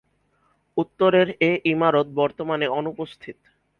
[0.77, 3.37] উত্তরের এ ইমারত বর্তমানে অনুপস্থিত।